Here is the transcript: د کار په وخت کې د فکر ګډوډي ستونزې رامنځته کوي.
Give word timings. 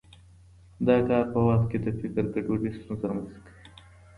د 0.85 0.87
کار 1.07 1.25
په 1.33 1.39
وخت 1.47 1.65
کې 1.71 1.77
د 1.85 1.87
فکر 1.99 2.23
ګډوډي 2.33 2.71
ستونزې 2.79 3.05
رامنځته 3.09 3.39
کوي. 3.43 3.49